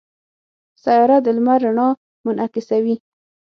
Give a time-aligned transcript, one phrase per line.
[0.83, 1.89] سیاره د لمر رڼا
[2.25, 2.95] منعکسوي.